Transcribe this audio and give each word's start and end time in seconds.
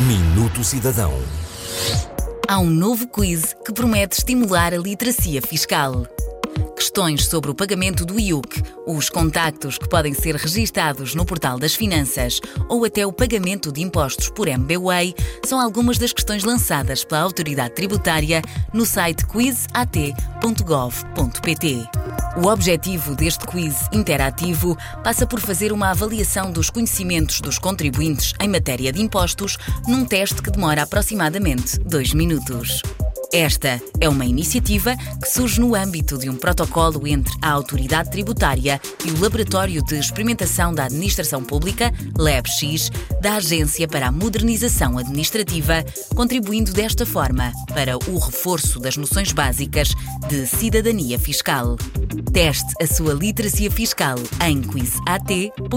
Minuto 0.00 0.64
Cidadão. 0.64 1.12
Há 2.48 2.58
um 2.58 2.68
novo 2.68 3.06
quiz 3.06 3.54
que 3.64 3.72
promete 3.72 4.16
estimular 4.18 4.74
a 4.74 4.76
literacia 4.76 5.40
fiscal. 5.40 6.04
Questões 6.76 7.26
sobre 7.26 7.52
o 7.52 7.54
pagamento 7.54 8.04
do 8.04 8.18
IUC, 8.18 8.60
os 8.88 9.08
contactos 9.08 9.78
que 9.78 9.88
podem 9.88 10.12
ser 10.12 10.34
registados 10.34 11.14
no 11.14 11.24
Portal 11.24 11.60
das 11.60 11.76
Finanças 11.76 12.40
ou 12.68 12.84
até 12.84 13.06
o 13.06 13.12
pagamento 13.12 13.70
de 13.70 13.82
impostos 13.82 14.28
por 14.30 14.48
MBWay 14.48 15.14
são 15.44 15.60
algumas 15.60 15.96
das 15.96 16.12
questões 16.12 16.42
lançadas 16.42 17.04
pela 17.04 17.20
Autoridade 17.20 17.76
Tributária 17.76 18.42
no 18.72 18.84
site 18.84 19.24
quizat.gov.pt. 19.26 20.04
O 22.36 22.48
objetivo 22.48 23.14
deste 23.14 23.46
quiz 23.46 23.88
interativo 23.92 24.76
passa 25.04 25.24
por 25.24 25.38
fazer 25.38 25.72
uma 25.72 25.90
avaliação 25.90 26.50
dos 26.50 26.68
conhecimentos 26.68 27.40
dos 27.40 27.58
contribuintes 27.58 28.32
em 28.40 28.48
matéria 28.48 28.92
de 28.92 29.00
impostos 29.00 29.56
num 29.86 30.04
teste 30.04 30.42
que 30.42 30.50
demora 30.50 30.82
aproximadamente 30.82 31.78
dois 31.78 32.12
minutos. 32.12 32.82
Esta 33.34 33.82
é 34.00 34.08
uma 34.08 34.24
iniciativa 34.24 34.96
que 34.96 35.28
surge 35.28 35.60
no 35.60 35.74
âmbito 35.74 36.16
de 36.16 36.30
um 36.30 36.36
protocolo 36.36 37.04
entre 37.04 37.36
a 37.42 37.50
Autoridade 37.50 38.08
Tributária 38.08 38.80
e 39.04 39.10
o 39.10 39.20
Laboratório 39.20 39.82
de 39.82 39.98
Experimentação 39.98 40.72
da 40.72 40.84
Administração 40.84 41.42
Pública, 41.42 41.92
LabX, 42.16 42.92
da 43.20 43.34
Agência 43.34 43.88
para 43.88 44.06
a 44.06 44.12
Modernização 44.12 44.98
Administrativa, 44.98 45.84
contribuindo 46.14 46.72
desta 46.72 47.04
forma 47.04 47.52
para 47.74 47.98
o 48.08 48.18
reforço 48.18 48.78
das 48.78 48.96
noções 48.96 49.32
básicas 49.32 49.88
de 50.28 50.46
cidadania 50.46 51.18
fiscal. 51.18 51.76
Teste 52.32 52.72
a 52.80 52.86
sua 52.86 53.14
literacia 53.14 53.68
fiscal 53.68 54.14
em 54.46 54.62
quizat.gov.pt. 54.62 55.74